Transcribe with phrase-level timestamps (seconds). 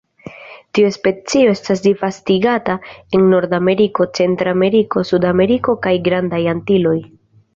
[0.77, 2.77] Tiu specio estas disvastigata
[3.17, 6.99] en Nordameriko, Centrameriko, Sudameriko kaj Grandaj Antiloj.